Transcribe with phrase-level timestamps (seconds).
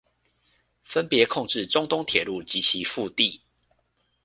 [0.83, 3.39] 分別控制中東鐵路及其腹地